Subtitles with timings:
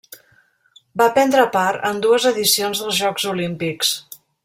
[1.01, 3.97] Va prendre part en dues edicions dels Jocs Olímpics.